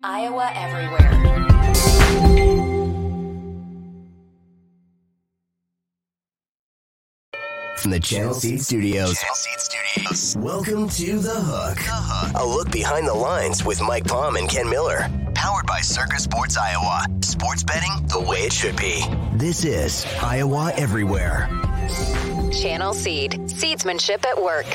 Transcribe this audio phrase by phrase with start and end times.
[0.00, 1.10] Iowa Everywhere.
[7.78, 9.18] From the Channel Seed Studios.
[9.18, 10.36] Channel Seed Studios.
[10.38, 12.40] Welcome to The Hook.
[12.40, 15.08] A look behind the lines with Mike Palm and Ken Miller.
[15.34, 17.04] Powered by Circa Sports Iowa.
[17.22, 19.04] Sports betting the way it should be.
[19.32, 21.48] This is Iowa Everywhere.
[22.52, 23.32] Channel Seed.
[23.48, 24.66] Seedsmanship at work.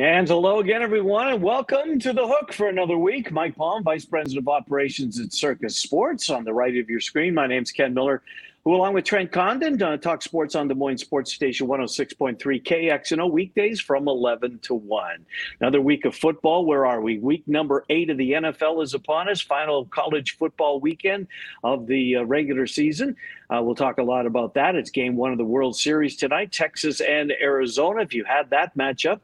[0.00, 3.32] And hello again, everyone, and welcome to The Hook for another week.
[3.32, 6.30] Mike Palm, Vice President of Operations at Circus Sports.
[6.30, 8.22] On the right of your screen, my name's Ken Miller,
[8.62, 13.28] who, along with Trent Condon, uh, talk sports on Des Moines Sports Station 106.3 KXNO
[13.28, 15.26] weekdays from 11 to 1.
[15.60, 16.64] Another week of football.
[16.64, 17.18] Where are we?
[17.18, 19.40] Week number eight of the NFL is upon us.
[19.40, 21.26] Final college football weekend
[21.64, 23.16] of the uh, regular season.
[23.50, 24.76] Uh, we'll talk a lot about that.
[24.76, 28.02] It's game one of the World Series tonight, Texas and Arizona.
[28.02, 29.18] If you had that matchup,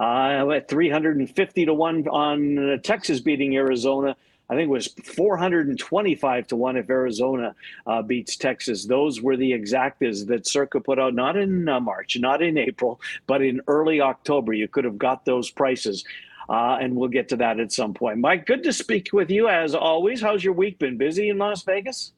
[0.00, 4.16] uh, at 350 to 1 on uh, Texas beating Arizona.
[4.48, 7.54] I think it was 425 to 1 if Arizona
[7.86, 8.86] uh, beats Texas.
[8.86, 13.00] Those were the exactas that Circa put out, not in uh, March, not in April,
[13.28, 14.52] but in early October.
[14.52, 16.04] You could have got those prices.
[16.48, 18.18] Uh, and we'll get to that at some point.
[18.18, 20.20] Mike, good to speak with you as always.
[20.20, 20.96] How's your week been?
[20.96, 22.10] Busy in Las Vegas?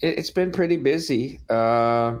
[0.00, 1.40] It's been pretty busy.
[1.48, 2.18] Uh,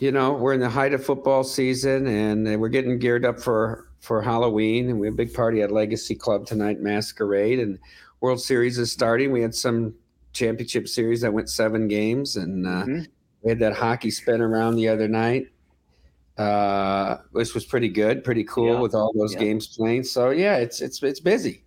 [0.00, 3.88] you know, we're in the height of football season and we're getting geared up for
[4.00, 7.78] for Halloween and we have a big party at Legacy Club tonight, Masquerade and
[8.20, 9.30] World Series is starting.
[9.30, 9.94] We had some
[10.32, 13.02] championship series that went seven games and uh, mm-hmm.
[13.42, 15.46] we had that hockey spin around the other night.
[16.38, 18.80] Uh, which was pretty good, pretty cool yeah.
[18.80, 19.40] with all those yeah.
[19.40, 20.02] games playing.
[20.02, 21.61] So yeah, it's it's it's busy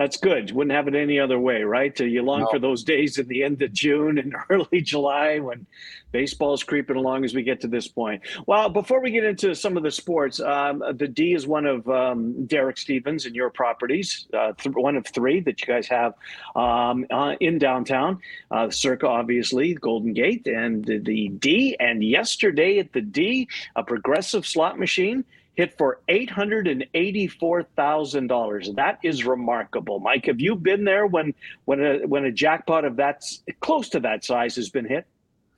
[0.00, 0.50] that's good.
[0.52, 2.00] Wouldn't have it any other way, right?
[2.00, 2.46] You long no.
[2.46, 5.66] for those days at the end of June and early July when
[6.10, 8.22] baseball's creeping along as we get to this point.
[8.46, 11.86] Well, before we get into some of the sports, um, the D is one of
[11.90, 16.14] um, Derek Stevens and your properties, uh, th- one of three that you guys have
[16.56, 18.20] um, uh, in downtown.
[18.50, 21.76] Uh, Circa, obviously, Golden Gate, and the D.
[21.78, 25.26] And yesterday at the D, a progressive slot machine
[25.60, 28.76] hit for $884,000.
[28.76, 30.00] That is remarkable.
[30.00, 31.34] Mike, have you been there when
[31.66, 33.22] when a when a jackpot of that
[33.60, 35.06] close to that size has been hit?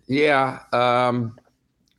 [0.08, 1.38] Yeah, um,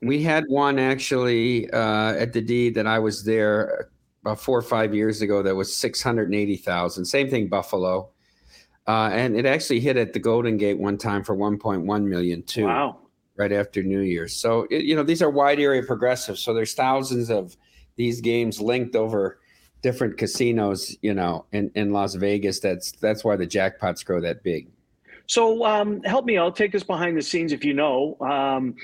[0.02, 3.88] we had one actually uh, at the D that I was there
[4.22, 7.06] about four or five years ago that was 680,000.
[7.06, 8.10] Same thing Buffalo.
[8.86, 12.66] Uh, and it actually hit at the Golden Gate one time for 1.1 million too.
[12.66, 13.00] Wow.
[13.38, 14.36] Right after New Year's.
[14.36, 16.42] So, it, you know, these are wide area progressives.
[16.42, 17.56] So there's thousands of
[17.96, 19.40] these games linked over
[19.82, 22.60] different casinos, you know, in, in Las Vegas.
[22.60, 24.68] That's that's why the jackpots grow that big.
[25.28, 26.56] So um, help me out.
[26.56, 28.18] Take us behind the scenes if you know.
[28.20, 28.76] Um,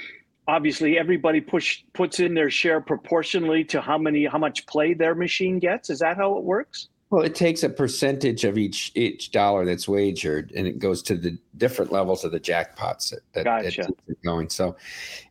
[0.47, 5.15] obviously, everybody push puts in their share proportionally to how many how much play their
[5.15, 5.89] machine gets.
[5.89, 6.89] Is that how it works?
[7.09, 11.15] Well, it takes a percentage of each each dollar that's wagered, and it goes to
[11.15, 13.87] the different levels of the jackpots that, that, gotcha.
[14.07, 14.49] that going.
[14.49, 14.75] So,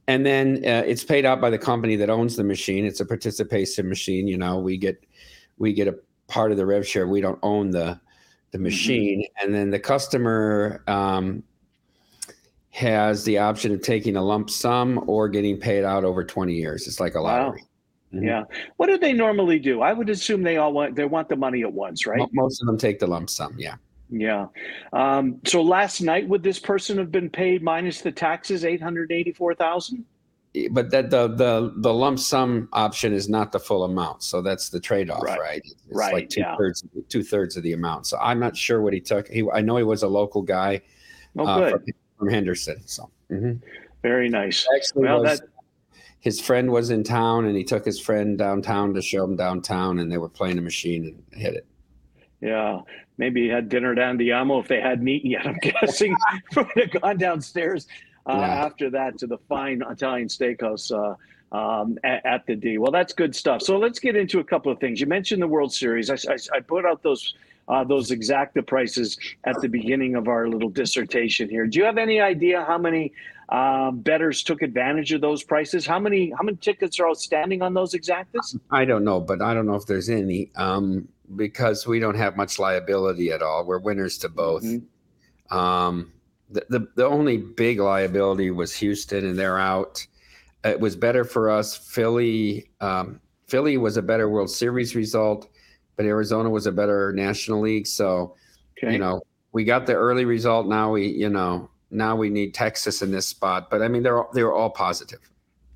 [0.09, 2.85] and then uh, it's paid out by the company that owns the machine.
[2.85, 4.27] It's a participation machine.
[4.27, 5.05] You know, we get
[5.59, 5.97] we get a
[6.27, 7.07] part of the rev share.
[7.07, 8.01] We don't own the
[8.51, 8.65] the mm-hmm.
[8.65, 9.45] machine, mm-hmm.
[9.45, 11.45] and then the customer um,
[12.71, 16.89] has the option of taking a lump sum or getting paid out over twenty years.
[16.89, 17.61] It's like a lottery.
[17.61, 17.68] Wow.
[18.13, 18.25] Mm-hmm.
[18.25, 18.45] Yeah.
[18.77, 19.83] What do they normally do?
[19.83, 22.21] I would assume they all want they want the money at once, right?
[22.33, 23.55] Most of them take the lump sum.
[23.59, 23.77] Yeah.
[24.11, 24.47] Yeah.
[24.93, 29.13] Um, so last night, would this person have been paid minus the taxes eight hundred
[29.13, 30.05] eighty-four thousand?
[30.71, 34.71] But that the the the lump sum option is not the full amount, so that's
[34.71, 35.39] the trade off, right?
[35.39, 35.61] right?
[35.63, 36.15] It's right.
[36.15, 38.07] Like two thirds two thirds of the amount.
[38.07, 39.29] So I'm not sure what he took.
[39.29, 40.81] He I know he was a local guy.
[41.37, 41.71] Oh, uh, good.
[41.73, 41.85] From,
[42.19, 42.81] from, Henderson.
[42.87, 43.63] So mm-hmm.
[44.03, 44.67] very nice.
[44.75, 45.49] Actually, well, was, that
[46.21, 49.99] his friend was in town and he took his friend downtown to show him downtown
[49.99, 51.67] and they were playing a machine and hit it.
[52.41, 52.81] Yeah.
[53.19, 55.47] Maybe he had dinner Andiamo if they hadn't eaten yet.
[55.47, 56.17] I'm guessing
[56.57, 57.87] would have gone downstairs
[58.27, 58.65] uh, yeah.
[58.65, 61.15] after that to the fine Italian steakhouse uh,
[61.57, 62.79] um, at, at, the D.
[62.79, 63.63] Well, that's good stuff.
[63.63, 65.01] So let's get into a couple of things.
[65.01, 66.11] You mentioned the World Series.
[66.11, 67.35] I, I, I put out those
[67.69, 71.67] uh, those exacta prices at the beginning of our little dissertation here.
[71.67, 73.13] Do you have any idea how many
[73.51, 75.87] uh, bettors took advantage of those prices?
[75.87, 78.59] How many how many tickets are outstanding on those exactas?
[78.71, 82.37] I don't know, but I don't know if there's any um, because we don't have
[82.37, 83.65] much liability at all.
[83.65, 84.65] We're winners to both.
[84.65, 85.57] Mm-hmm.
[85.57, 86.13] Um,
[86.51, 90.07] the, the the only big liability was Houston, and they're out.
[90.65, 91.77] It was better for us.
[91.77, 95.49] Philly um, Philly was a better World Series result
[95.99, 97.87] but Arizona was a better National League.
[97.87, 98.37] So,
[98.79, 98.93] okay.
[98.93, 99.21] you know,
[99.53, 100.69] we got the early result.
[100.69, 103.69] Now we, you know, now we need Texas in this spot.
[103.69, 105.19] But I mean, they're all, they were all positive.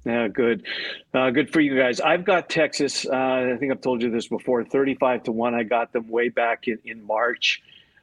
[0.06, 0.64] Yeah, good.
[1.12, 2.00] Uh, good for you guys.
[2.00, 3.04] I've got Texas.
[3.04, 5.54] Uh, I think I've told you this before 35 to 1.
[5.54, 7.60] I got them way back in, in March.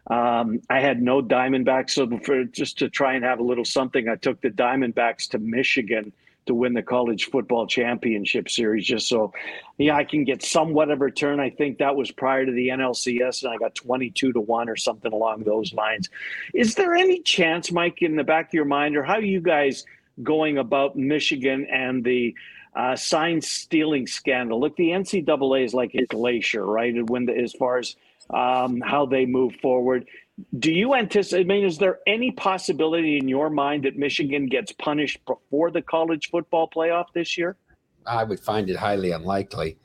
[0.07, 1.91] Um, I had no Diamondbacks.
[1.91, 5.39] So, for, just to try and have a little something, I took the Diamondbacks to
[5.39, 6.11] Michigan
[6.49, 9.31] to win the college football championship series just so
[9.77, 11.39] yeah i can get somewhat of a return.
[11.39, 14.75] I think that was prior to the nlcs and i got 22 to 1 or
[14.75, 16.09] something along those lines.
[16.53, 19.41] Is there any chance mike in the back of your mind or how are you
[19.41, 19.85] guys
[20.23, 22.35] going about michigan and the
[22.75, 24.59] uh, sign stealing scandal?
[24.59, 27.95] Look the ncaa is like a glacier right when the, as far as
[28.31, 30.07] um, how they move forward
[30.59, 31.41] do you anticipate?
[31.41, 35.81] I mean, is there any possibility in your mind that Michigan gets punished before the
[35.81, 37.57] college football playoff this year?
[38.05, 39.77] I would find it highly unlikely.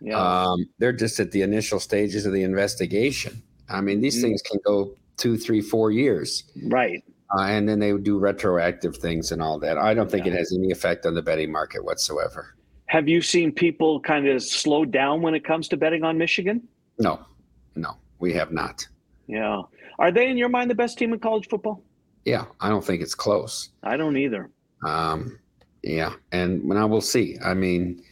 [0.00, 0.18] Yeah.
[0.18, 3.42] Um, they're just at the initial stages of the investigation.
[3.68, 4.22] I mean, these mm.
[4.22, 6.44] things can go two, three, four years.
[6.64, 7.02] Right.
[7.36, 9.78] Uh, and then they would do retroactive things and all that.
[9.78, 10.32] I don't think yeah.
[10.32, 12.54] it has any effect on the betting market whatsoever.
[12.86, 16.62] Have you seen people kind of slow down when it comes to betting on Michigan?
[16.98, 17.20] No,
[17.74, 18.86] no, we have not.
[19.26, 19.62] Yeah.
[19.98, 21.82] Are they, in your mind, the best team in college football?
[22.24, 23.70] Yeah, I don't think it's close.
[23.82, 24.50] I don't either.
[24.84, 25.38] Um,
[25.82, 27.38] yeah, and now we'll see.
[27.44, 28.02] I mean,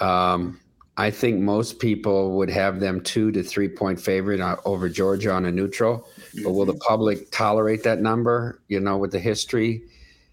[0.00, 0.60] um,
[0.96, 5.44] I think most people would have them two to three point favorite over Georgia on
[5.44, 6.08] a neutral,
[6.42, 8.60] but will the public tolerate that number?
[8.68, 9.82] You know, with the history,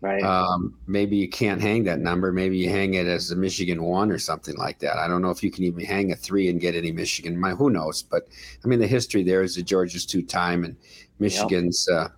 [0.01, 0.23] right?
[0.23, 2.31] Um, maybe you can't hang that number.
[2.31, 4.97] Maybe you hang it as a Michigan one or something like that.
[4.97, 7.39] I don't know if you can even hang a three and get any Michigan.
[7.39, 8.01] My, who knows?
[8.01, 8.27] But
[8.63, 10.75] I mean, the history there is that Georgia's two time and
[11.19, 11.87] Michigan's.
[11.89, 11.97] Yep.
[11.97, 12.09] Uh,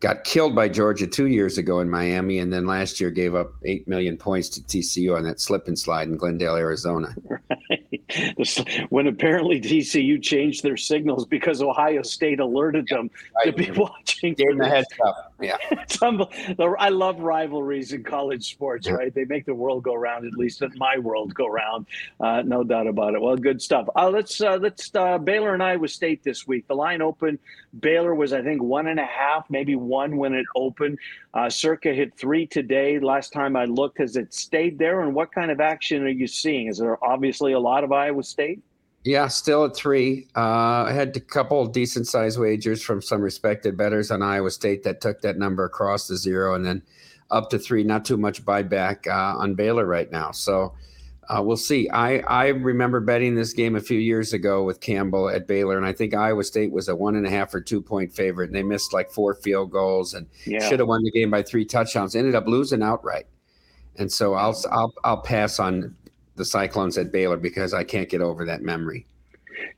[0.00, 3.52] got killed by Georgia two years ago in Miami, and then last year gave up
[3.64, 7.14] eight million points to TCU on that slip and slide in Glendale, Arizona.
[8.12, 8.86] Right.
[8.88, 13.44] When apparently TCU changed their signals because Ohio State alerted them right.
[13.44, 14.34] to be watching.
[14.34, 15.29] Gave them a heads up.
[15.40, 15.56] Yeah,
[16.78, 18.86] I love rivalries in college sports.
[18.86, 18.94] Yeah.
[18.94, 20.26] Right, they make the world go round.
[20.26, 21.86] At least my world go round.
[22.20, 23.20] Uh, no doubt about it.
[23.20, 23.88] Well, good stuff.
[23.96, 26.66] Uh, let's uh, let's uh, Baylor and Iowa State this week.
[26.68, 27.38] The line open.
[27.78, 30.98] Baylor was I think one and a half, maybe one when it opened.
[31.32, 32.98] Uh, Circa hit three today.
[32.98, 35.00] Last time I looked, has it stayed there?
[35.00, 36.68] And what kind of action are you seeing?
[36.68, 38.60] Is there obviously a lot of Iowa State?
[39.04, 40.28] Yeah, still at three.
[40.36, 44.82] Uh, I had a couple decent sized wagers from some respected bettors on Iowa State
[44.84, 46.82] that took that number across the zero and then
[47.30, 47.82] up to three.
[47.82, 50.32] Not too much buyback uh, on Baylor right now.
[50.32, 50.74] So
[51.30, 51.88] uh, we'll see.
[51.88, 55.86] I, I remember betting this game a few years ago with Campbell at Baylor, and
[55.86, 58.54] I think Iowa State was a one and a half or two point favorite, and
[58.54, 60.68] they missed like four field goals and yeah.
[60.68, 62.16] should have won the game by three touchdowns.
[62.16, 63.26] Ended up losing outright,
[63.96, 65.94] and so I'll I'll I'll pass on
[66.40, 69.06] the Cyclones at Baylor because I can't get over that memory.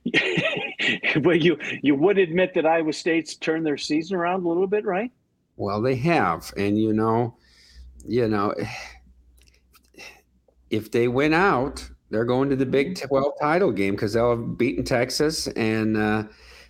[1.21, 4.85] well, you you would admit that Iowa State's turned their season around a little bit,
[4.85, 5.11] right?
[5.57, 7.35] Well, they have, and you know,
[8.05, 8.55] you know
[10.69, 13.07] if they win out, they're going to the Big mm-hmm.
[13.07, 15.47] 12 title game because they'll have beaten Texas.
[15.47, 16.23] And uh,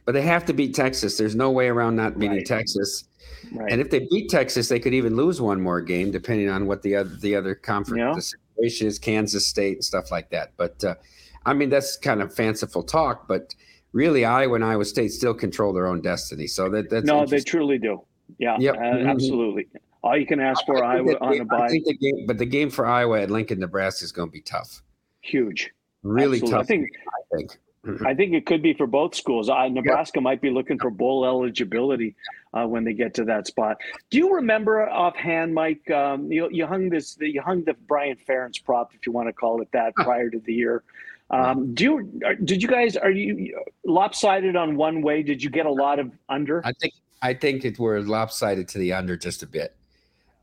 [0.06, 1.18] but they have to beat Texas.
[1.18, 2.46] There's no way around not beating right.
[2.46, 3.06] Texas.
[3.52, 3.72] Right.
[3.72, 6.82] And if they beat Texas, they could even lose one more game, depending on what
[6.82, 10.52] the other the other conference situation is, Kansas State and stuff like that.
[10.58, 10.96] But uh,
[11.46, 13.28] I mean, that's kind of fanciful talk.
[13.28, 13.56] But
[13.92, 16.48] really, Iowa and Iowa State still control their own destiny.
[16.48, 18.02] So that that's no, they truly do.
[18.38, 18.76] Yeah, yep.
[18.76, 19.08] uh, mm-hmm.
[19.08, 19.68] absolutely.
[20.04, 21.70] All you can ask for Iowa on a bye.
[21.70, 24.82] The game, but the game for Iowa at Lincoln, Nebraska is going to be tough.
[25.22, 25.72] Huge.
[26.04, 26.52] Really Absolutely.
[26.52, 26.62] tough.
[26.62, 26.90] I think.
[27.08, 27.58] I think.
[28.06, 29.50] I think it could be for both schools.
[29.50, 30.24] Uh, Nebraska yep.
[30.24, 32.16] might be looking for bowl eligibility
[32.54, 33.78] uh, when they get to that spot.
[34.10, 35.90] Do you remember offhand, Mike?
[35.92, 39.34] Um, you, you hung this, you hung the Brian Ferentz prop, if you want to
[39.34, 40.84] call it that, prior to the year.
[41.30, 45.24] Um, do you did you guys are you lopsided on one way?
[45.24, 46.64] Did you get a lot of under?
[46.64, 49.76] I think I think it were lopsided to the under just a bit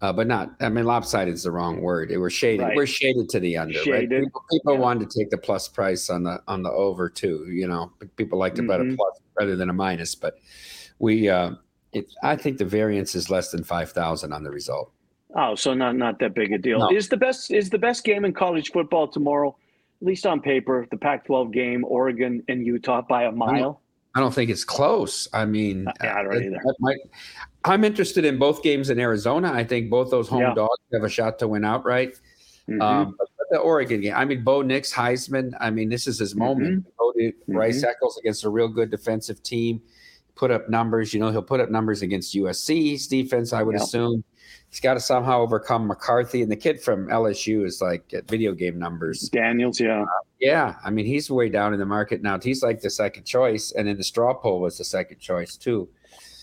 [0.00, 0.54] uh, but not.
[0.60, 2.10] I mean, lopsided is the wrong word.
[2.10, 2.64] It was shaded.
[2.64, 2.76] Right.
[2.76, 3.74] We're shaded to the under.
[3.74, 4.10] Shaded.
[4.10, 4.24] Right?
[4.24, 4.78] People, people yeah.
[4.80, 7.46] wanted to take the plus price on the on the over too.
[7.50, 8.68] You know, people like to mm-hmm.
[8.68, 10.14] bet a plus rather than a minus.
[10.14, 10.38] But
[10.98, 11.52] we, uh,
[11.92, 14.92] it, I think the variance is less than five thousand on the result.
[15.36, 16.78] Oh, so not not that big a deal.
[16.78, 16.90] No.
[16.90, 19.54] Is the best is the best game in college football tomorrow,
[20.00, 23.82] at least on paper, the Pac-12 game, Oregon and Utah by a mile.
[24.14, 25.28] I don't think it's close.
[25.32, 26.58] I mean, yeah, I don't either.
[26.80, 26.98] Might,
[27.64, 29.52] I'm interested in both games in Arizona.
[29.52, 30.54] I think both those home yeah.
[30.54, 32.18] dogs have a shot to win outright.
[32.68, 32.82] Mm-hmm.
[32.82, 35.52] Um, but the Oregon game, I mean, Bo Nix, Heisman.
[35.60, 36.84] I mean, this is his moment.
[36.84, 37.56] Mm-hmm.
[37.56, 37.90] Rice mm-hmm.
[37.90, 39.82] Eccles against a real good defensive team,
[40.34, 41.12] put up numbers.
[41.14, 43.52] You know, he'll put up numbers against USC's defense.
[43.52, 43.82] I would yep.
[43.82, 44.24] assume
[44.70, 46.42] he's got to somehow overcome McCarthy.
[46.42, 49.28] And the kid from LSU is like at video game numbers.
[49.28, 50.02] Daniels, yeah.
[50.02, 50.06] Uh,
[50.40, 50.76] yeah.
[50.84, 52.38] I mean, he's way down in the market now.
[52.38, 53.72] He's like the second choice.
[53.72, 55.88] And then the straw poll was the second choice, too.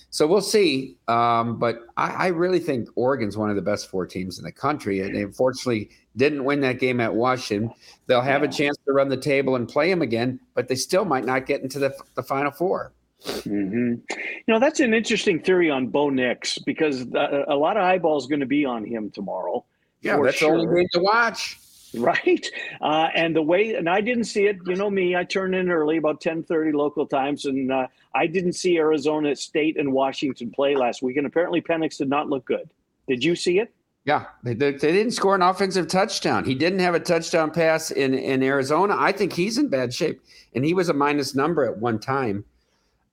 [0.09, 0.97] so we'll see.
[1.07, 4.51] Um, but I, I, really think Oregon's one of the best four teams in the
[4.51, 7.71] country, and they unfortunately didn't win that game at Washington.
[8.07, 11.05] They'll have a chance to run the table and play them again, but they still
[11.05, 12.91] might not get into the, the Final 4
[13.23, 13.93] mm-hmm.
[14.09, 18.41] You know, that's an interesting theory on Bo Nix because a lot of eyeballs going
[18.41, 19.65] to be on him tomorrow.
[20.01, 20.51] Yeah, that's sure.
[20.51, 21.57] the only game to watch.
[21.95, 22.45] right
[22.81, 25.71] uh, and the way and i didn't see it you know me i turned in
[25.71, 30.75] early about 10.30 local times and uh, i didn't see arizona state and washington play
[30.75, 32.69] last week and apparently penix did not look good
[33.07, 36.79] did you see it yeah they, they, they didn't score an offensive touchdown he didn't
[36.79, 40.21] have a touchdown pass in, in arizona i think he's in bad shape
[40.55, 42.43] and he was a minus number at one time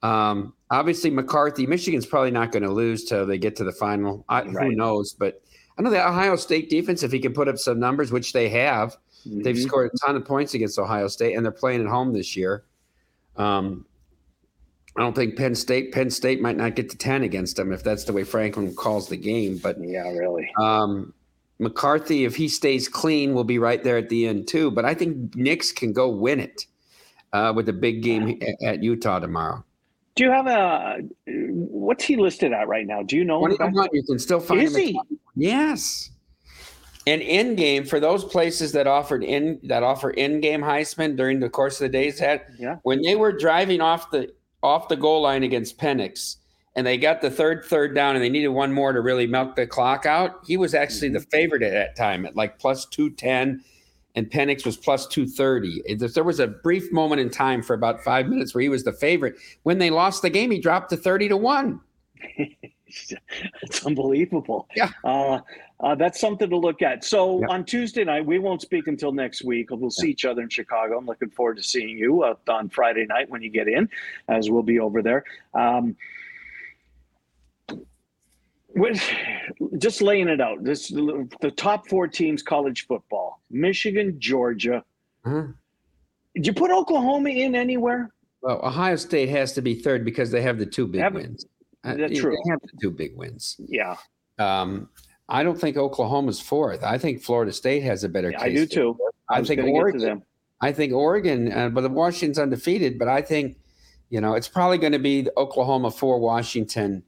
[0.04, 4.24] um, obviously mccarthy michigan's probably not going to lose till they get to the final
[4.28, 4.66] I, right.
[4.66, 5.40] who knows but
[5.76, 8.48] I know the Ohio State defense, if he can put up some numbers, which they
[8.50, 8.96] have,
[9.26, 9.42] mm-hmm.
[9.42, 12.36] they've scored a ton of points against Ohio State, and they're playing at home this
[12.36, 12.64] year.
[13.36, 13.84] Um,
[14.96, 15.92] I don't think Penn State.
[15.92, 19.08] Penn State might not get to ten against them if that's the way Franklin calls
[19.08, 19.58] the game.
[19.58, 20.48] But yeah, really.
[20.60, 21.12] Um,
[21.58, 24.70] McCarthy, if he stays clean, will be right there at the end too.
[24.70, 26.66] But I think Nix can go win it
[27.32, 29.64] uh, with a big game at Utah tomorrow.
[30.14, 33.02] Do you have a what's he listed at right now?
[33.02, 33.46] Do you know?
[33.92, 34.82] You can still find Is him.
[34.82, 35.00] He?
[35.34, 36.10] Yes.
[37.06, 41.40] And in game for those places that offered in that offer in game Heisman during
[41.40, 42.76] the course of the days had yeah.
[42.82, 46.36] when they were driving off the off the goal line against Penix
[46.76, 49.56] and they got the third third down and they needed one more to really milk
[49.56, 50.40] the clock out.
[50.46, 51.18] He was actually mm-hmm.
[51.18, 53.62] the favorite at that time at like plus two ten
[54.14, 55.96] and Penix was plus 230.
[55.96, 58.92] There was a brief moment in time for about five minutes where he was the
[58.92, 59.36] favorite.
[59.64, 61.80] When they lost the game, he dropped to 30 to 1.
[63.62, 64.68] it's unbelievable.
[64.76, 64.90] Yeah.
[65.02, 65.40] Uh,
[65.80, 67.04] uh, that's something to look at.
[67.04, 67.46] So yeah.
[67.48, 69.68] on Tuesday night, we won't speak until next week.
[69.70, 70.12] We'll see yeah.
[70.12, 70.96] each other in Chicago.
[70.96, 73.88] I'm looking forward to seeing you uh, on Friday night when you get in,
[74.28, 75.24] as we'll be over there.
[75.54, 75.96] Um,
[79.78, 84.84] just laying it out, this the top four teams college football: Michigan, Georgia.
[85.24, 85.52] Mm-hmm.
[86.34, 88.12] Did you put Oklahoma in anywhere?
[88.42, 91.46] Well, Ohio State has to be third because they have the two big have, wins.
[91.84, 92.32] Uh, that's true.
[92.32, 93.56] They have the two big wins.
[93.66, 93.96] Yeah.
[94.38, 94.88] Um,
[95.28, 96.82] I don't think Oklahoma's fourth.
[96.82, 98.46] I think Florida State has a better yeah, case.
[98.46, 98.98] I do too.
[99.30, 100.22] I, I think Oregon.
[100.60, 102.98] I think Oregon, uh, but the Washington's undefeated.
[102.98, 103.56] But I think,
[104.10, 107.02] you know, it's probably going to be Oklahoma four, Washington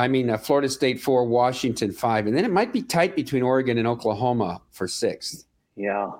[0.00, 3.42] I mean, uh, Florida State four, Washington five, and then it might be tight between
[3.42, 5.44] Oregon and Oklahoma for sixth.
[5.76, 6.10] Yeah,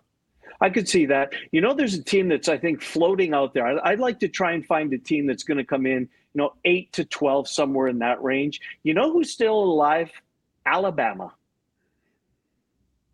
[0.61, 1.33] I could see that.
[1.51, 3.85] You know, there's a team that's I think floating out there.
[3.87, 6.53] I'd like to try and find a team that's going to come in, you know,
[6.65, 8.61] eight to twelve somewhere in that range.
[8.83, 10.11] You know who's still alive?
[10.67, 11.33] Alabama.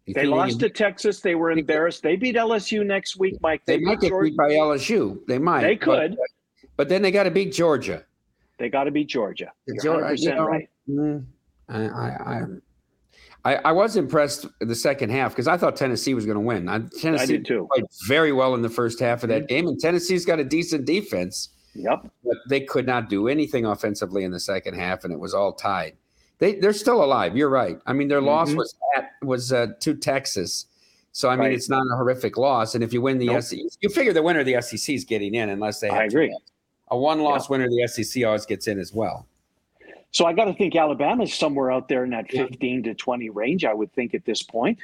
[0.06, 1.20] You they lost to Texas.
[1.20, 2.02] They were embarrassed.
[2.02, 3.62] They beat LSU next week, Mike.
[3.66, 5.18] They, they might get beat by LSU.
[5.26, 5.62] They might.
[5.62, 6.16] They could.
[6.16, 6.28] But,
[6.76, 8.05] but then they got to beat Georgia.
[8.58, 9.52] They got to be Georgia.
[9.82, 10.68] Georgia, you know, right.
[10.88, 11.26] Mm,
[11.68, 12.44] I, I,
[13.44, 16.68] I, I, was impressed the second half because I thought Tennessee was going to win.
[16.68, 17.68] I, Tennessee I too.
[17.72, 19.46] played very well in the first half of that mm-hmm.
[19.46, 21.50] game, and Tennessee's got a decent defense.
[21.74, 22.10] Yep.
[22.24, 25.52] But they could not do anything offensively in the second half, and it was all
[25.52, 25.96] tied.
[26.38, 27.36] They they're still alive.
[27.36, 27.78] You're right.
[27.86, 28.26] I mean, their mm-hmm.
[28.26, 30.66] loss was at was uh, to Texas.
[31.12, 31.52] So I mean, right.
[31.52, 32.74] it's not a horrific loss.
[32.74, 33.42] And if you win the nope.
[33.42, 35.88] SEC, you figure the winner of the SEC is getting in, unless they.
[35.88, 36.28] I agree.
[36.28, 36.40] Wins
[36.88, 37.58] a one loss yeah.
[37.58, 39.26] winner the SEC always gets in as well.
[40.12, 43.64] So I got to think Alabama's somewhere out there in that 15 to 20 range,
[43.64, 44.78] I would think at this point.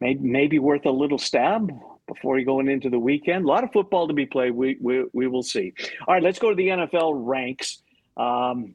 [0.00, 1.70] Maybe, maybe worth a little stab
[2.06, 3.44] before you going into the weekend.
[3.44, 4.52] A lot of football to be played.
[4.52, 5.74] We, we, we will see.
[6.08, 7.82] All right, let's go to the NFL ranks.
[8.16, 8.74] Um,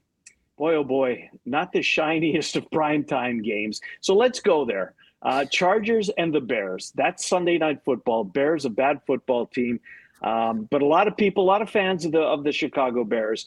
[0.57, 3.81] boy, oh boy, not the shiniest of primetime games.
[4.01, 4.93] So let's go there.
[5.21, 6.93] Uh, Chargers and the Bears.
[6.95, 8.23] That's Sunday night football.
[8.23, 9.79] Bears, a bad football team.
[10.21, 13.03] Um, but a lot of people, a lot of fans of the of the Chicago
[13.03, 13.45] Bears,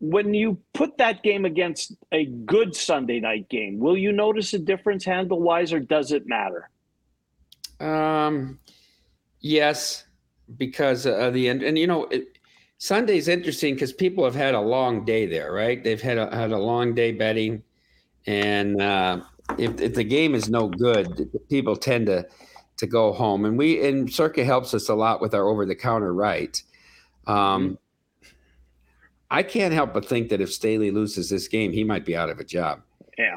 [0.00, 4.58] when you put that game against a good Sunday night game, will you notice a
[4.58, 6.70] difference handle wise, or does it matter?
[7.80, 8.58] Um,
[9.40, 10.04] yes,
[10.56, 12.38] because of the end, and you know, it,
[12.78, 15.82] Sunday's interesting because people have had a long day there, right?
[15.82, 17.62] They've had a, had a long day betting,
[18.26, 19.20] and uh,
[19.56, 22.26] if, if the game is no good, people tend to
[22.78, 23.44] to go home.
[23.44, 26.60] And we and Circa helps us a lot with our over the counter right.
[27.26, 27.74] Um, mm-hmm.
[29.30, 32.30] I can't help but think that if Staley loses this game, he might be out
[32.30, 32.80] of a job.
[33.18, 33.36] Yeah.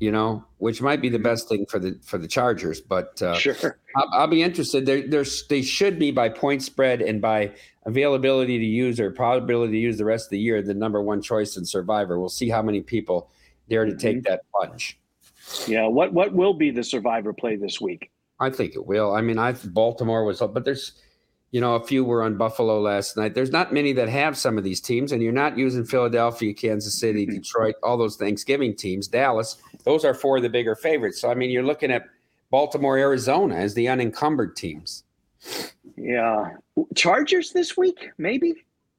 [0.00, 3.34] You know, which might be the best thing for the for the Chargers, but uh,
[3.34, 4.86] sure, I'll, I'll, be interested.
[4.86, 7.52] There, there's they should be by point spread and by
[7.84, 11.20] availability to use or probability to use the rest of the year the number one
[11.20, 12.20] choice in Survivor.
[12.20, 13.28] We'll see how many people
[13.68, 14.30] dare to take mm-hmm.
[14.30, 15.00] that plunge.
[15.66, 18.12] Yeah, what what will be the Survivor play this week?
[18.40, 19.14] I think it will.
[19.14, 20.92] I mean, I Baltimore was, but there's
[21.50, 23.34] you know, a few were on Buffalo last night.
[23.34, 26.98] There's not many that have some of these teams, and you're not using Philadelphia, Kansas
[26.98, 27.36] City, Mm-hmm.
[27.36, 29.56] Detroit, all those Thanksgiving teams, Dallas.
[29.84, 31.20] Those are four of the bigger favorites.
[31.20, 32.04] So I mean, you're looking at
[32.50, 35.04] Baltimore, Arizona as the unencumbered teams.
[35.96, 36.50] Yeah.
[36.94, 38.54] Chargers this week, maybe?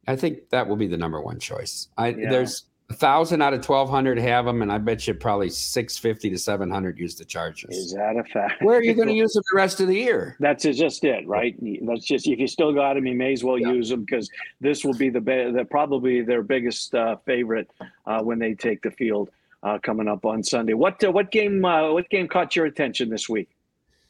[0.08, 1.88] I think that will be the number one choice.
[1.98, 2.30] I Yeah.
[2.32, 5.98] there's a thousand out of twelve hundred have them, and I bet you probably six
[5.98, 7.76] fifty to seven hundred use the Chargers.
[7.76, 8.64] Is that a fact?
[8.64, 10.36] Where are you going to use them the rest of the year?
[10.40, 11.56] That's just it, right?
[11.86, 13.72] That's just if you still got them, you may as well Yeah.
[13.72, 14.30] use them because
[14.60, 17.70] this will be the, be- the probably their biggest uh, favorite
[18.08, 19.30] uh, when they take the field
[19.62, 20.74] uh, coming up on Sunday.
[20.74, 23.50] What uh, what game uh, what game caught your attention this week,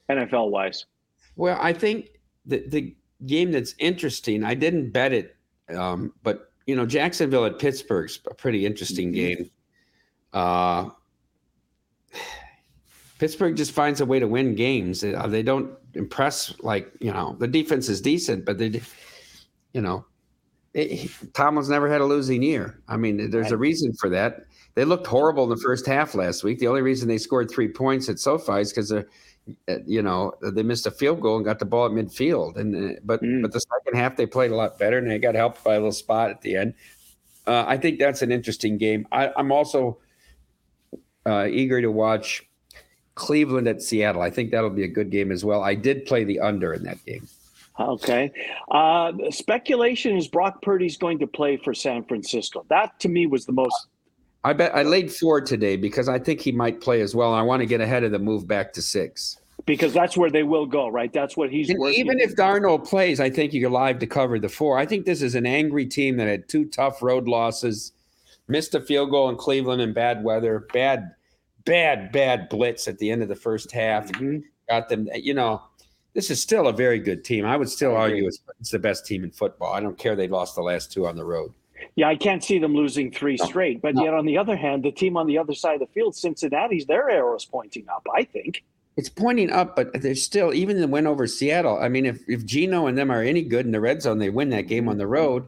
[0.09, 0.85] NFL wise?
[1.35, 2.11] Well, I think
[2.45, 2.95] the the
[3.25, 4.45] game that's interesting.
[4.45, 5.35] I didn't bet it,
[5.75, 9.15] um, but you know, Jacksonville at Pittsburgh's a pretty interesting Mhm.
[9.15, 9.51] game.
[10.31, 10.89] Uh,
[13.17, 15.01] Pittsburgh just finds a way to win games.
[15.01, 18.81] They, uh, they don't impress like you know the defense is decent, but they,
[19.73, 20.05] you know,
[20.75, 22.79] it, Tomlin's never had a losing year.
[22.87, 24.45] I mean, there's a reason for that.
[24.75, 26.59] They looked horrible in the first half last week.
[26.59, 29.07] The only reason they scored three points at SoFi is because they're
[29.85, 32.99] you know they missed a field goal and got the ball at midfield and uh,
[33.03, 33.41] but Mm.
[33.41, 35.77] but the second half they played a lot better and they got helped by a
[35.77, 36.73] little spot at the end
[37.47, 39.97] uh, i think that's an interesting game I, i'm also
[41.25, 42.43] uh, eager to watch
[43.15, 46.23] cleveland at seattle i think that'll be a good game as well i did play
[46.23, 47.27] the under in that game
[47.81, 48.29] Okay.
[48.69, 52.65] Uh, speculation is Brock Purdy's going to play for San Francisco.
[52.69, 53.87] That to me was the most.
[54.43, 57.41] i bet i laid four today because i think he might play as well i
[57.41, 59.38] want to get ahead of the move back to six
[59.69, 61.13] Because that's where they will go, right?
[61.13, 64.79] That's what he's even if Darnold plays, I think you're live to cover the four.
[64.79, 67.91] I think this is an angry team that had two tough road losses,
[68.47, 71.11] missed a field goal in Cleveland in bad weather, bad,
[71.65, 74.11] bad, bad blitz at the end of the first half.
[74.13, 74.41] Mhm.
[74.67, 75.61] Got them, you know.
[76.15, 77.45] This is still a very good team.
[77.45, 79.71] I would still argue it's, it's the best team in football.
[79.71, 81.53] I don't care they lost the last two on the road.
[81.95, 83.45] Yeah, I can't see them losing three No.
[83.45, 83.83] straight.
[83.83, 84.05] But No.
[84.05, 86.87] yet, on the other hand, the team on the other side of the field, Cincinnati's,
[86.87, 88.05] their arrows pointing up.
[88.11, 88.63] I think.
[88.99, 91.79] It's pointing up, but there's still even the win over Seattle.
[91.81, 94.29] I mean, if if Gino and them are any good in the red zone, they
[94.29, 95.47] win that game on the road.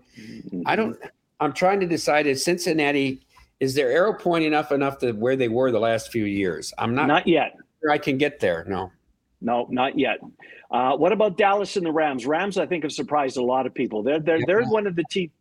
[0.66, 0.98] I don't.
[1.42, 3.20] I'm trying to decide is Cincinnati
[3.60, 6.74] is their arrow pointing up enough to where they were the last few years.
[6.78, 7.58] I'm not, Not yet.
[7.82, 8.64] sure I can get there.
[8.70, 8.90] No,
[9.42, 10.20] No, not yet.
[10.72, 12.26] Uh, what about Dallas and the Rams?
[12.26, 14.02] Rams, I think, have surprised a lot of people.
[14.02, 14.46] They're they're, Yeah.
[14.48, 15.32] they're one of the teams.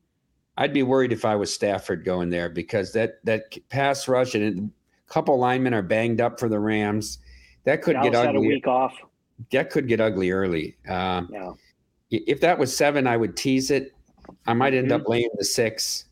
[0.58, 4.72] I'd be worried if I was Stafford going there because that that pass rush and
[5.08, 7.18] a couple linemen are banged up for the Rams.
[7.64, 8.48] That could Dallas get had a ugly.
[8.48, 8.94] week off.
[9.52, 10.76] That could get ugly early.
[10.88, 11.52] Um, Yeah.
[12.10, 13.94] if that was seven, I would tease it.
[14.46, 15.00] I might end Mm-hmm.
[15.02, 16.06] up laying the six.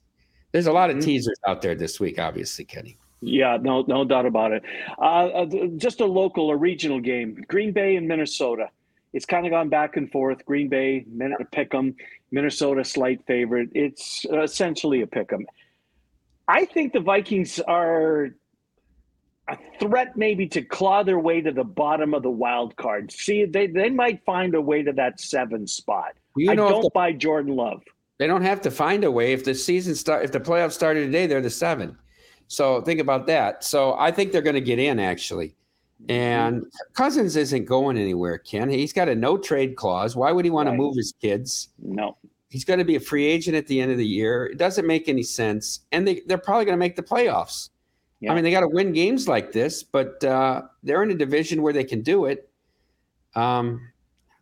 [0.52, 1.02] There's a lot of Mhm.
[1.04, 2.96] teasers out there this week, obviously, Kenny.
[3.20, 4.62] Yeah, no, no doubt about it.
[4.98, 7.44] Uh, uh, just a local, a regional game.
[7.48, 8.70] Green Bay and Minnesota.
[9.12, 10.44] It's kind of gone back and forth.
[10.44, 11.96] Green Bay, Min- pick 'em.
[12.30, 13.70] Minnesota, slight favorite.
[13.74, 15.46] It's essentially a pick 'em.
[16.46, 18.30] I think the Vikings are
[19.48, 23.10] a threat, maybe to claw their way to the bottom of the wild card.
[23.12, 26.12] See, they they might find a way to that seven spot.
[26.36, 27.82] You I know, if don't the- buy Jordan Love.
[28.18, 29.32] they don't have to find a way.
[29.32, 31.96] If the season start, if the playoffs started today, they're the seven.
[32.48, 33.62] So think about that.
[33.64, 35.48] So I think they're going to get in actually.
[36.02, 36.10] Mm-hmm.
[36.12, 38.68] And Cousins isn't going anywhere, Ken.
[38.68, 40.14] He's got a no trade clause.
[40.16, 40.72] Why would he want Right.
[40.72, 41.68] to move his kids?
[41.82, 42.16] No,
[42.50, 44.46] He's going to be a free agent at the end of the year.
[44.46, 45.80] It doesn't make any sense.
[45.92, 47.68] And they, they're probably going to make the playoffs.
[48.20, 48.32] Yeah.
[48.32, 51.62] I mean, they got to win games like this, but uh, they're in a division
[51.62, 52.48] where they can do it.
[53.34, 53.80] Um,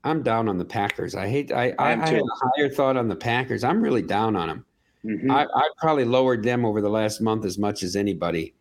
[0.02, 1.14] I'm down on the Packers.
[1.14, 1.52] I hate.
[1.52, 2.22] I, I, I had a
[2.56, 3.64] higher thought on the Packers.
[3.64, 4.64] I'm really down on them.
[5.04, 5.30] Mhm.
[5.30, 8.54] I, I probably lowered them over the last month as much as anybody.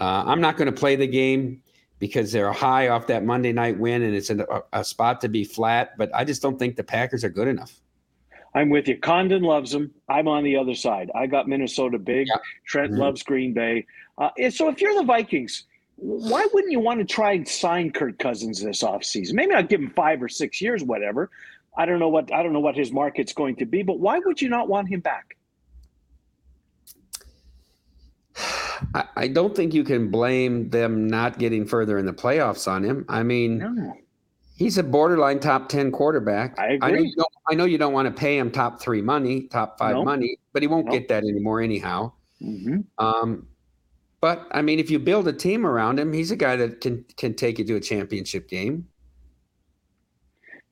[0.00, 1.62] Uh, I'm not going to play the game
[1.98, 5.44] because they're high off that Monday night win and it's a, a spot to be
[5.44, 5.96] flat.
[5.96, 7.72] But I just don't think the Packers are good enough.
[8.54, 8.98] I'm with you.
[8.98, 9.92] Condon loves them.
[10.08, 11.10] I'm on the other side.
[11.14, 12.26] I got Minnesota big.
[12.28, 12.36] Yeah.
[12.66, 12.98] Trent Mhm.
[12.98, 13.86] loves Green Bay.
[14.18, 15.64] Uh, and so if you're the Vikings,
[15.96, 19.32] why wouldn't you want to try and sign Kirk Cousins this offseason?
[19.34, 21.30] Maybe not give him five or six years, whatever.
[21.76, 24.18] I don't know what I don't know what his market's going to be, but why
[24.18, 25.36] would you not want him back?
[28.94, 32.84] I, I don't think you can blame them not getting further in the playoffs on
[32.84, 33.04] him.
[33.08, 33.94] I mean, No.
[34.56, 36.58] he's a borderline top 10 quarterback.
[36.58, 39.48] I know you don't, I know you don't want to pay him top three money,
[39.48, 40.04] top five No.
[40.04, 40.92] money, but he won't No.
[40.92, 42.12] get that anymore anyhow.
[42.38, 43.48] hmm Um,
[44.26, 47.04] but I mean, if you build a team around him, he's a guy that can
[47.16, 48.88] can take you to a championship game.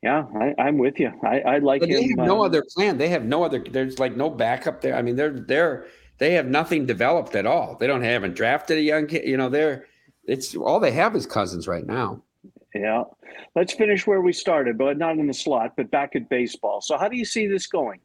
[0.03, 1.13] Yeah, I, I'm with you.
[1.23, 2.19] I, I like But they him.
[2.19, 2.99] have no uh, other plan.
[2.99, 3.61] They have no other.
[3.61, 4.97] There's like no backup there.
[4.97, 5.87] I mean, they're they're
[6.19, 7.77] they have nothing developed at all.
[7.77, 9.25] They don't haven't drafted a young kid.
[9.25, 9.87] You know, they're
[10.25, 12.25] it's all they have is Cousins right now.
[12.75, 13.05] Yeah.
[13.55, 16.81] Let's finish where we started, but not in the slot, but back at baseball.
[16.81, 18.01] So, how do you see this going?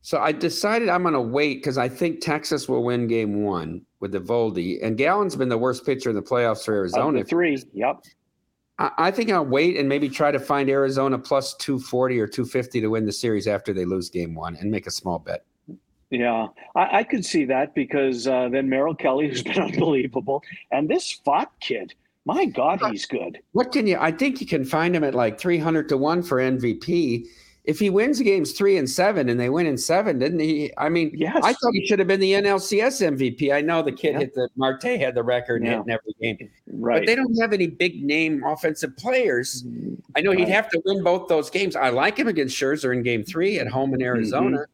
[0.00, 3.82] So I decided I'm going to wait because I think Texas will win game one
[4.02, 4.84] with Eovaldi.
[4.84, 7.24] And Gallen's been the worst pitcher in the playoffs for Arizona.
[7.24, 8.04] three, yep.
[8.78, 12.80] I, I think I'll wait and maybe try to find Arizona plus 240 or 250
[12.80, 15.44] to win the series after they lose game one and make a small bet.
[16.10, 20.90] Yeah, I, I could see that because uh, then Merrill Kelly, who's been unbelievable, and
[20.90, 21.94] this Pfaadt kid,
[22.26, 23.38] my God, he's good.
[23.52, 23.96] What can you?
[23.98, 27.26] I think you can find him at like 300 to one for MVP
[27.64, 30.72] if he wins games three and seven and they win in seven, didn't he?
[30.78, 31.36] I mean, yes.
[31.44, 33.54] I thought he should have been the NLCS MVP.
[33.54, 34.18] I know the kid yeah.
[34.20, 35.80] hit the Marte had the record yeah.
[35.80, 37.00] in every game, right?
[37.00, 39.64] But they don't have any big name offensive players.
[40.16, 41.76] I know he'd have to win both those games.
[41.76, 44.58] I like him against Scherzer in Game Three at home in Arizona.
[44.58, 44.72] Mm-hmm.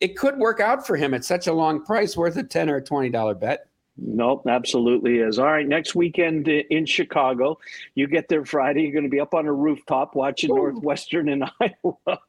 [0.00, 2.80] It could work out for him at such a long price, worth a ten or
[2.80, 3.66] twenty dollar bet.
[3.96, 5.38] Nope, absolutely is.
[5.38, 7.58] All right, next weekend in Chicago,
[7.94, 8.82] you get there Friday.
[8.82, 10.56] You're going to be up on a rooftop watching Ooh.
[10.56, 12.20] Northwestern in Iowa.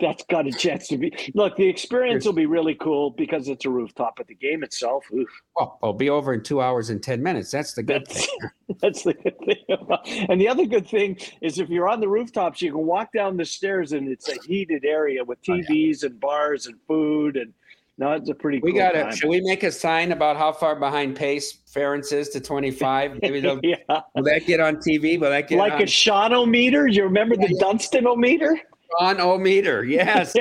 [0.00, 1.14] That's got a chance to be.
[1.34, 5.06] Look, the experience will be really cool because it's a rooftop, but the game itself,
[5.12, 5.30] oof.
[5.56, 7.50] Oh, it'll be over in two hours and 10 minutes.
[7.50, 8.38] That's the good that's, thing.
[8.80, 10.26] That's the good thing.
[10.28, 13.38] and the other good thing is if you're on the rooftops, you can walk down
[13.38, 16.10] the stairs and it's a heated area with TVs oh, yeah.
[16.10, 17.54] and bars and food and
[17.98, 18.60] no, it's a pretty.
[18.62, 19.14] We cool got it.
[19.14, 23.18] Should we make a sign about how far behind pace Ferentz is to twenty five?
[23.22, 24.00] Maybe yeah.
[24.14, 25.20] will that get on TV?
[25.20, 25.82] Will that get like on?
[25.82, 26.92] a Shawnometer?
[26.92, 27.62] You remember yeah, the yeah.
[27.62, 28.56] Dunstonometer?
[29.00, 30.34] Sean-O-meter, yes.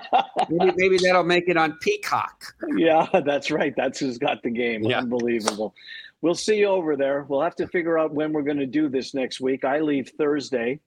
[0.50, 2.42] maybe, maybe that'll make it on Peacock.
[2.76, 3.74] Yeah, that's right.
[3.76, 4.82] That's who's got the game.
[4.82, 4.98] Yeah.
[4.98, 5.74] Unbelievable.
[6.20, 7.24] We'll see you over there.
[7.28, 9.64] We'll have to figure out when we're going to do this next week.
[9.64, 10.80] I leave Thursday.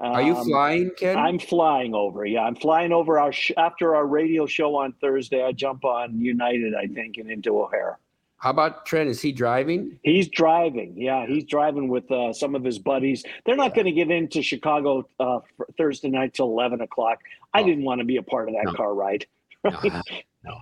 [0.00, 1.18] Are you um, flying, Ken?
[1.18, 2.24] I'm flying over.
[2.24, 5.44] Yeah, I'm flying over our sh- after our radio show on Thursday.
[5.44, 7.98] I jump on United, I think, and into O'Hare.
[8.38, 9.10] How about Trent?
[9.10, 9.98] Is he driving?
[10.02, 10.94] He's driving.
[10.96, 13.22] Yeah, he's driving with uh, some of his buddies.
[13.44, 15.40] They're not going to get into Chicago uh,
[15.76, 17.18] Thursday night till eleven o'clock.
[17.52, 17.66] I oh.
[17.66, 18.72] didn't want to be a part of that no.
[18.72, 19.26] car ride.
[19.62, 19.92] Right?
[20.42, 20.58] No,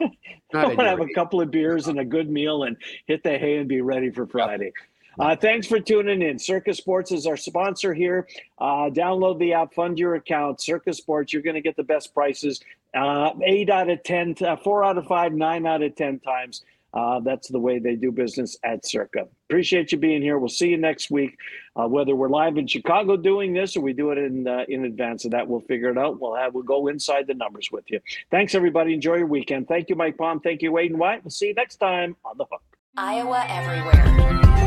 [0.52, 0.60] no.
[0.60, 3.38] I want to have a couple of beers and a good meal and hit the
[3.38, 4.72] hay and be ready for Friday.
[5.18, 6.38] Uh, thanks for tuning in.
[6.38, 8.28] Circa Sports is our sponsor here.
[8.58, 10.60] Uh, download the app, fund your account.
[10.60, 12.60] Circa Sports, you're going to get the best prices.
[12.94, 16.62] Uh, eight out of ten, uh, four out of five, nine out of ten times.
[16.94, 19.28] Uh, that's the way they do business at Circa.
[19.50, 20.38] Appreciate you being here.
[20.38, 21.36] We'll see you next week.
[21.76, 25.26] Uh, whether we're live in Chicago doing this or we do it in in advance
[25.26, 26.18] of that, we'll figure it out.
[26.18, 28.00] We'll have we'll go inside the numbers with you.
[28.30, 28.94] Thanks everybody.
[28.94, 29.68] Enjoy your weekend.
[29.68, 30.40] Thank you, Mike Palm.
[30.40, 31.22] Thank you, Wade and White.
[31.24, 32.62] We'll see you next time on the hook.
[32.96, 34.57] Iowa everywhere.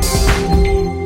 [0.42, 1.01] Música